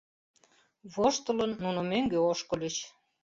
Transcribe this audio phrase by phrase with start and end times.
[0.93, 2.75] Воштылын, нуно мӧҥгӧ ошкыльыч.